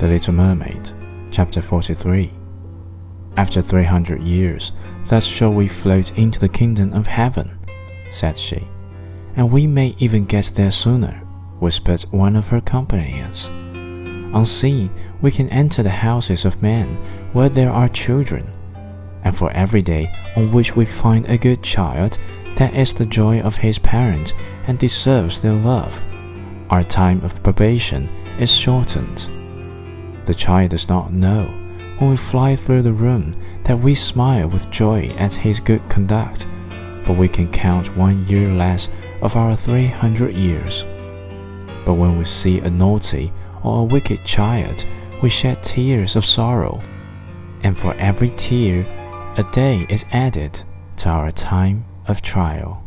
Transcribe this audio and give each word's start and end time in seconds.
The 0.00 0.08
Little 0.08 0.32
Mermaid, 0.32 0.92
Chapter 1.30 1.60
43. 1.60 2.32
After 3.36 3.60
three 3.60 3.84
hundred 3.84 4.22
years, 4.22 4.72
thus 5.04 5.26
shall 5.26 5.52
we 5.52 5.68
float 5.68 6.16
into 6.16 6.40
the 6.40 6.48
kingdom 6.48 6.94
of 6.94 7.06
heaven, 7.06 7.58
said 8.10 8.38
she. 8.38 8.66
And 9.36 9.52
we 9.52 9.66
may 9.66 9.94
even 9.98 10.24
get 10.24 10.52
there 10.54 10.70
sooner, 10.70 11.20
whispered 11.58 12.00
one 12.12 12.34
of 12.34 12.48
her 12.48 12.62
companions. 12.62 13.50
On 13.50 14.36
Unseen, 14.36 14.90
we 15.20 15.30
can 15.30 15.50
enter 15.50 15.82
the 15.82 15.90
houses 15.90 16.46
of 16.46 16.62
men 16.62 16.96
where 17.34 17.50
there 17.50 17.70
are 17.70 17.86
children. 17.90 18.50
And 19.22 19.36
for 19.36 19.50
every 19.50 19.82
day 19.82 20.10
on 20.34 20.50
which 20.50 20.74
we 20.74 20.86
find 20.86 21.26
a 21.26 21.36
good 21.36 21.62
child, 21.62 22.18
that 22.56 22.72
is 22.72 22.94
the 22.94 23.04
joy 23.04 23.42
of 23.42 23.58
his 23.58 23.78
parents 23.78 24.32
and 24.66 24.78
deserves 24.78 25.42
their 25.42 25.52
love. 25.52 26.02
Our 26.70 26.84
time 26.84 27.22
of 27.22 27.42
probation 27.42 28.08
is 28.38 28.50
shortened. 28.50 29.28
The 30.24 30.34
child 30.34 30.70
does 30.70 30.88
not 30.88 31.12
know, 31.12 31.46
when 31.98 32.10
we 32.10 32.16
fly 32.16 32.56
through 32.56 32.82
the 32.82 32.92
room, 32.92 33.32
that 33.64 33.78
we 33.78 33.94
smile 33.94 34.48
with 34.48 34.70
joy 34.70 35.08
at 35.18 35.34
his 35.34 35.60
good 35.60 35.86
conduct, 35.88 36.46
for 37.04 37.12
we 37.12 37.28
can 37.28 37.50
count 37.50 37.96
one 37.96 38.26
year 38.26 38.48
less 38.48 38.88
of 39.22 39.36
our 39.36 39.56
three 39.56 39.86
hundred 39.86 40.34
years. 40.34 40.84
But 41.84 41.94
when 41.94 42.18
we 42.18 42.24
see 42.24 42.58
a 42.58 42.70
naughty 42.70 43.32
or 43.62 43.80
a 43.80 43.84
wicked 43.84 44.24
child, 44.24 44.84
we 45.22 45.28
shed 45.28 45.62
tears 45.62 46.16
of 46.16 46.24
sorrow, 46.24 46.80
and 47.62 47.78
for 47.78 47.94
every 47.94 48.30
tear, 48.30 48.86
a 49.36 49.42
day 49.52 49.86
is 49.88 50.04
added 50.12 50.62
to 50.98 51.08
our 51.08 51.30
time 51.30 51.84
of 52.06 52.22
trial. 52.22 52.82